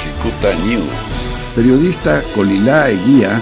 [0.00, 1.52] Cicuta News.
[1.54, 3.38] Periodista Colilá Eguía.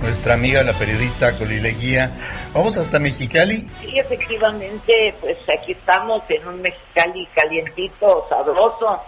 [0.00, 2.10] Nuestra amiga la periodista Colilá Eguía.
[2.54, 3.70] Vamos hasta Mexicali.
[3.82, 8.98] Sí, efectivamente, pues aquí estamos en un Mexicali calientito, sabroso.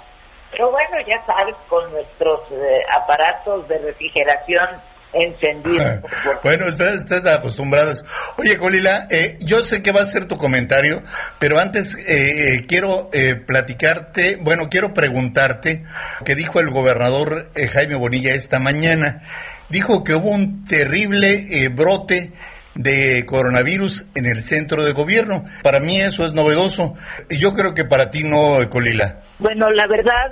[0.50, 4.68] Pero bueno, ya sabes, con nuestros eh, aparatos de refrigeración
[5.14, 6.02] encendido.
[6.42, 8.04] bueno, estás, acostumbradas.
[8.36, 11.02] Oye, Colila, eh, yo sé que va a ser tu comentario,
[11.38, 13.10] pero antes eh, eh, quiero
[13.46, 15.84] platicarte, bueno, quiero preguntarte
[16.24, 19.22] qué dijo el gobernador Jaime Bonilla esta mañana.
[19.69, 22.33] Dijo que hubo un terrible brote
[22.74, 25.44] de coronavirus en el centro de gobierno.
[25.62, 26.94] Para mí eso es novedoso.
[27.30, 29.20] Yo creo que para ti no, Colila.
[29.38, 30.30] Bueno, la verdad,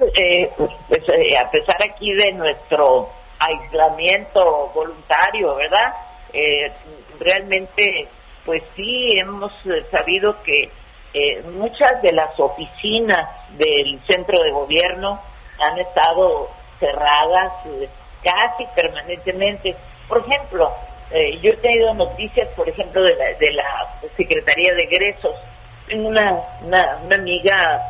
[0.57, 0.71] pues
[1.41, 3.11] a pesar aquí de nuestro
[3.43, 5.95] aislamiento voluntario, ¿verdad?
[6.33, 6.73] Eh,
[7.19, 8.09] realmente,
[8.45, 10.71] pues sí, hemos eh, sabido que
[11.15, 15.21] eh, muchas de las oficinas del centro de gobierno
[15.59, 16.49] han estado
[16.81, 17.53] cerradas
[18.23, 19.77] casi permanentemente.
[20.09, 20.73] Por ejemplo,
[21.43, 25.37] yo he tenido noticias, por ejemplo, de la, de la Secretaría de Egresos.
[25.87, 27.83] Tengo una, una amiga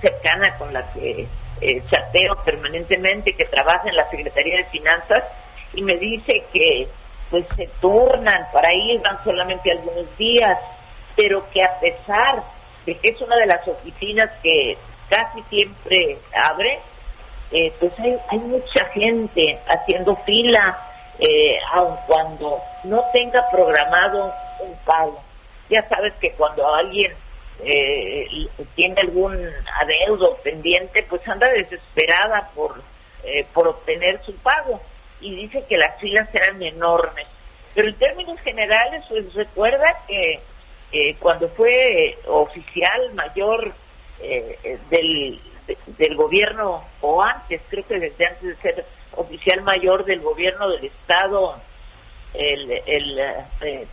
[0.00, 1.28] cercana con la que
[1.64, 5.24] eh, chateo permanentemente, que trabaja en la Secretaría de Finanzas,
[5.72, 6.86] y me dice que
[7.30, 10.58] pues se turnan para ir, van solamente algunos días,
[11.16, 12.42] pero que a pesar
[12.84, 14.76] de que es una de las oficinas que
[15.08, 16.80] casi siempre abre,
[17.50, 20.78] eh, pues hay, hay mucha gente haciendo fila,
[21.18, 25.20] eh, aun cuando no tenga programado un pago.
[25.70, 27.12] Ya sabes que cuando alguien
[27.60, 28.26] eh,
[28.74, 29.34] tiene algún
[29.80, 32.82] adeudo pendiente, pues anda desesperada por,
[33.24, 34.80] eh, por obtener su pago
[35.20, 37.26] y dice que las filas eran enormes.
[37.74, 40.40] Pero en términos generales, pues recuerda que
[41.18, 43.74] cuando fue oficial mayor
[44.20, 45.40] eh, del,
[45.98, 50.84] del gobierno, o antes, creo que desde antes de ser oficial mayor del gobierno del
[50.84, 51.56] Estado,
[52.32, 53.18] el, el
[53.60, 53.86] eh,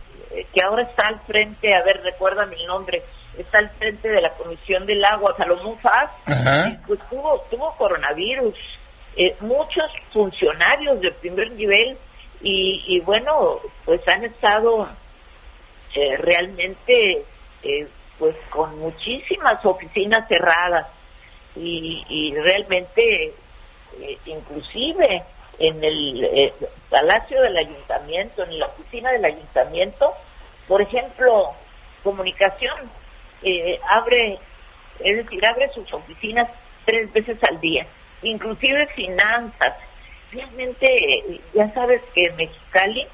[0.52, 3.02] que ahora está al frente, a ver, recuérdame el nombre,
[3.38, 6.10] está al frente de la Comisión del Agua, Salomón Faz,
[6.86, 8.54] pues tuvo, tuvo coronavirus.
[9.16, 11.96] Eh, muchos funcionarios de primer nivel
[12.44, 14.88] y, bueno, pues han estado
[15.94, 17.24] eh, realmente
[17.62, 17.86] eh,
[18.18, 20.86] pues con muchísimas oficinas cerradas.
[21.54, 23.34] Y, y realmente
[24.24, 25.22] inclusive
[25.58, 26.52] en el
[26.88, 30.14] Palacio del Ayuntamiento, en la oficina del Ayuntamiento,
[30.66, 31.50] por ejemplo,
[32.02, 32.90] comunicación
[33.42, 34.38] eh, abre,
[35.00, 36.48] es decir, abre sus oficinas
[36.84, 37.86] tres veces al día,
[38.22, 39.74] inclusive finanzas.
[40.30, 43.06] Realmente, ya sabes que Mexicali,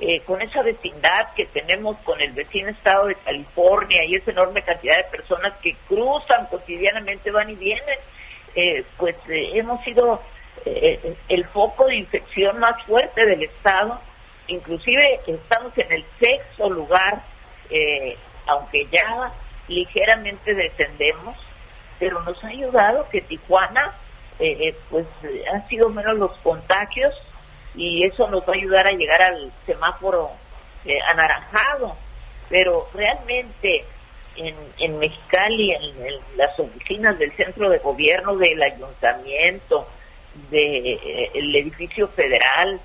[0.00, 4.62] eh, con esa vecindad que tenemos con el vecino estado de California y esa enorme
[4.62, 7.98] cantidad de personas que cruzan cotidianamente, van y vienen,
[8.56, 10.20] eh, pues hemos sido
[11.28, 14.00] el foco de infección más fuerte del estado.
[14.46, 17.22] Inclusive estamos en el sexto lugar,
[18.46, 19.32] aunque ya
[19.68, 21.36] ligeramente descendemos,
[21.98, 23.94] pero nos ha ayudado que Tijuana,
[24.38, 25.06] eh, eh pues
[25.52, 27.14] han sido menos los contagios
[27.74, 30.30] y eso nos va a ayudar a llegar al semáforo
[30.84, 31.96] eh, anaranjado.
[32.48, 33.84] Pero realmente
[34.36, 35.94] en, en Mexicali, en,
[36.36, 39.88] las oficinas del centro de gobierno, del ayuntamiento,
[40.50, 42.80] del de, el edificio federal,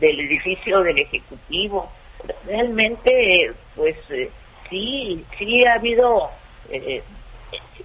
[0.00, 1.90] del edificio del ejecutivo,
[2.44, 4.30] realmente pues eh,
[4.70, 6.30] sí, sí ha habido
[6.70, 7.02] eh,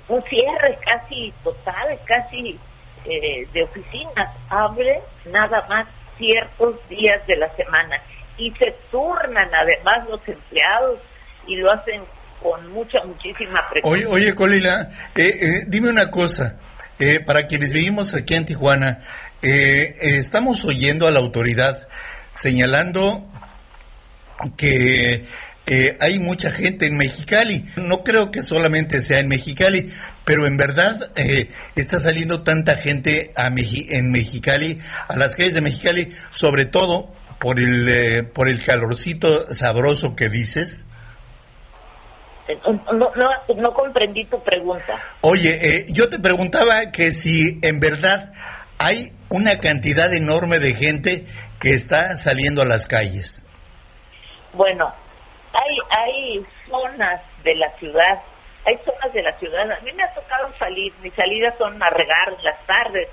[0.07, 2.59] un cierre casi total, casi
[3.05, 4.35] eh, de oficinas.
[4.49, 8.01] Abre nada más ciertos días de la semana
[8.37, 10.99] y se turnan además los empleados
[11.47, 12.01] y lo hacen
[12.41, 14.07] con mucha, muchísima precaución.
[14.11, 16.57] Oye, oye Colila, eh, dime una cosa,
[17.25, 19.01] para quienes vivimos aquí en Tijuana,
[19.41, 21.87] estamos oyendo a la autoridad
[22.31, 23.29] señalando
[24.57, 25.25] que
[25.65, 27.65] eh, hay mucha gente en Mexicali.
[27.77, 29.91] No creo que solamente sea en Mexicali,
[30.25, 35.61] pero en verdad eh, está saliendo tanta gente a en Mexicali, a las calles de
[35.61, 40.85] Mexicali, sobre todo por el, eh, por el calorcito sabroso que dices.
[42.65, 45.01] No, no, no comprendí tu pregunta.
[45.21, 48.33] Oye, yo te preguntaba que si en verdad
[48.77, 51.25] hay una cantidad enorme de gente
[51.61, 53.45] que está saliendo a las calles.
[54.51, 54.93] Bueno,
[55.53, 58.21] hay, hay zonas de la ciudad,
[58.65, 59.71] hay zonas de la ciudad.
[59.71, 63.07] A mí me ha tocado salir, mis salidas son a regar las tardes,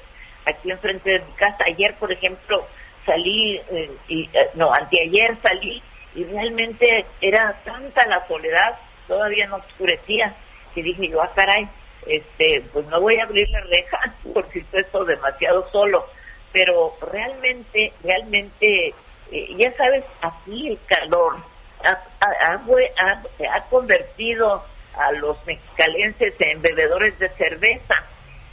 [0.47, 1.65] aquí enfrente de mi casa.
[1.67, 2.67] Ayer, por ejemplo,
[3.05, 5.83] salí, eh, y, eh, no, anteayer salí
[6.15, 10.35] y realmente era tanta la soledad, todavía no oscurecía,
[10.75, 11.69] que dije yo, ah, caray,
[12.07, 13.99] este, pues no voy a abrir la reja
[14.35, 16.07] por si esto demasiado solo,
[16.53, 18.95] pero realmente, realmente,
[19.31, 21.37] eh, ya sabes, aquí el calor
[21.85, 24.65] ha, convertido
[24.97, 27.95] a los mexicalenses en bebedores de cerveza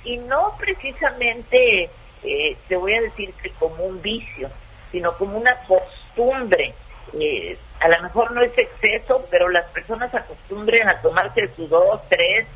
[0.04, 1.90] y no precisamente,
[2.24, 4.50] eh, te voy a decir que como un vicio,
[4.92, 6.74] sino como una costumbre.
[7.20, 12.02] Eh, a lo mejor no es exceso, pero las personas acostumbren a tomarse sus dos,
[12.10, 12.48] tres,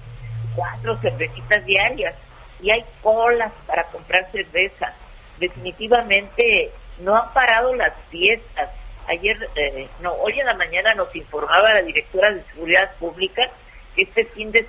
[0.55, 2.15] cuatro cervecitas diarias
[2.61, 4.93] y hay colas para comprar cerveza.
[5.39, 8.69] Definitivamente no han parado las fiestas.
[9.07, 13.49] Ayer, eh, no, hoy en la mañana nos informaba la directora de Seguridad Pública
[13.95, 14.65] que este fin de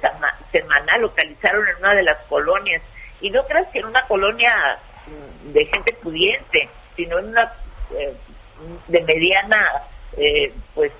[0.51, 2.83] semana localizaron en una de las colonias,
[3.21, 7.53] y no creas que en una colonia mm, de gente pudiente, sino en una
[7.97, 8.15] eh,
[8.89, 9.83] de mediana
[10.17, 10.93] eh, pues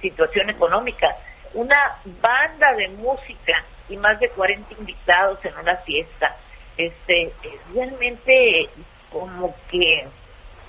[0.00, 1.16] situación económica,
[1.54, 6.36] una banda de música y más de 40 invitados en una fiesta.
[6.76, 7.32] Este,
[7.72, 8.68] realmente
[9.10, 10.06] como que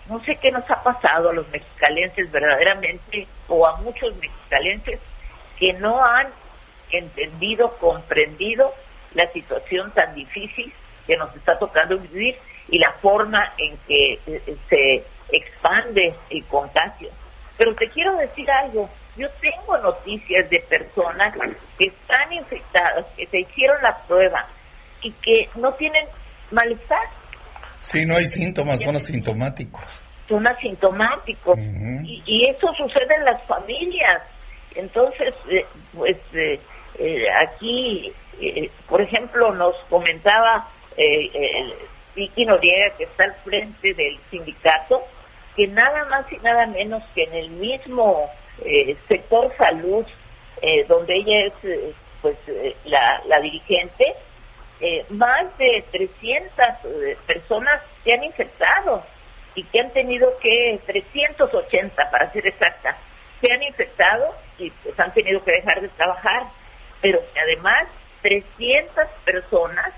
[0.10, 5.00] no sé qué nos ha pasado a los mexicalenses verdaderamente o a muchos mexicalenses
[5.60, 6.28] que no han
[6.92, 8.74] entendido, comprendido
[9.14, 10.74] la situación tan difícil
[11.06, 12.38] que nos está tocando vivir
[12.70, 17.10] y la forma en que eh, se expande el contagio.
[17.58, 21.36] Pero te quiero decir algo, yo tengo noticias de personas
[21.78, 24.46] que están infectadas, que se hicieron la prueba
[25.02, 26.06] y que no tienen
[26.52, 27.08] malestar.
[27.88, 30.02] Sí, no hay síntomas, son asintomáticos.
[30.28, 31.58] Son asintomáticos.
[31.58, 34.22] y, eso sucede en las familias.
[34.76, 36.60] Entonces, eh, pues eh,
[37.00, 38.12] eh, aquí,
[38.88, 40.68] por ejemplo, nos comentaba
[40.98, 41.30] eh,
[42.16, 45.04] Vicky Noriega, que está al frente del sindicato,
[45.56, 48.30] que nada más y nada menos que en el mismo
[48.66, 50.06] eh, sector salud,
[50.62, 52.36] eh, donde ella es eh, pues
[52.86, 54.16] la, la, dirigente,
[55.10, 56.68] más de 300
[57.26, 59.04] personas se han infectado
[59.56, 62.96] y que han tenido que, 380 para ser exacta,
[63.42, 66.44] se han infectado y pues han tenido que dejar de trabajar,
[67.02, 67.88] pero además
[68.22, 69.94] 300 personas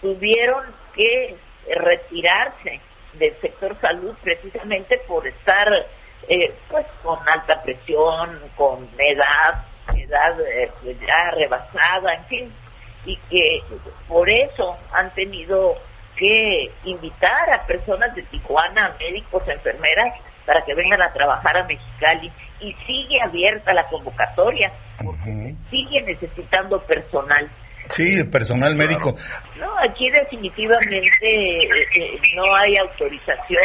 [0.00, 1.36] tuvieron que
[1.68, 2.80] retirarse
[3.14, 5.86] del sector salud precisamente por estar
[6.28, 9.64] eh, pues con alta presión, con edad,
[9.96, 12.52] edad eh, ya rebasada, en fin,
[13.04, 13.62] y que
[14.08, 15.74] por eso han tenido
[16.16, 20.14] que invitar a personas de Tijuana, médicos, enfermeras,
[20.44, 22.30] para que vengan a trabajar a Mexicali
[22.60, 27.48] y sigue abierta la convocatoria, porque sigue necesitando personal.
[27.90, 29.14] Sí, personal médico.
[29.58, 33.64] No, aquí definitivamente eh, eh, no hay autorización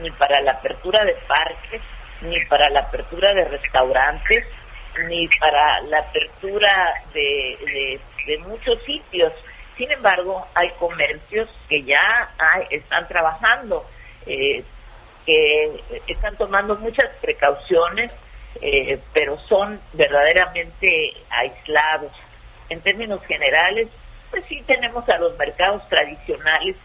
[0.00, 1.80] ni para la apertura de parques,
[2.22, 4.44] ni para la apertura de restaurantes,
[5.08, 9.32] ni para la apertura de, de, muchos sitios.
[9.76, 12.30] Sin embargo, hay comercios que ya
[12.70, 13.84] están trabajando,
[14.26, 14.64] eh,
[15.24, 18.10] que están tomando muchas precauciones,
[19.12, 22.12] pero son verdaderamente aislados
[22.68, 23.88] en términos generales,
[24.30, 26.76] pues sí tenemos a los mercados tradicionales,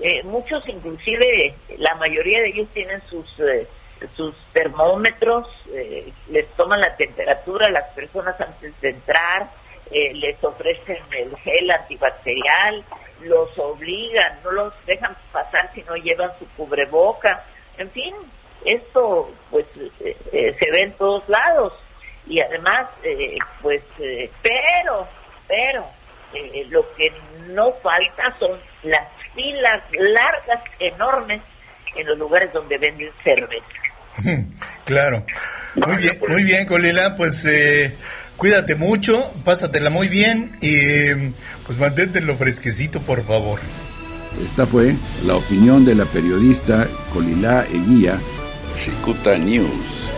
[0.00, 3.66] eh, muchos inclusive, la mayoría de ellos tienen sus, eh,
[4.16, 9.50] sus termómetros, eh, les toman la temperatura a las personas antes de entrar,
[9.92, 12.84] les ofrecen el gel antibacterial,
[13.22, 17.44] los obligan, no los dejan pasar si no llevan su cubreboca,
[17.76, 18.14] en fin,
[18.64, 19.66] esto pues
[19.98, 21.72] se ve en todos lados
[22.24, 22.86] y además
[23.60, 23.82] pues
[24.42, 25.08] pero
[25.48, 25.84] pero
[26.32, 27.12] eh, lo que
[27.48, 31.42] no falta son las filas largas, enormes,
[31.96, 33.66] en los lugares donde venden cerveza.
[34.84, 35.24] Claro.
[35.76, 37.94] Muy bien, muy bien, Colila, pues eh,
[38.36, 41.30] cuídate mucho, pásatela muy bien y
[41.64, 41.78] pues
[42.24, 43.60] lo fresquecito, por favor.
[44.44, 44.96] Esta fue
[45.26, 48.18] la opinión de la periodista Colilá Eguía.
[48.74, 50.09] Cicuta News.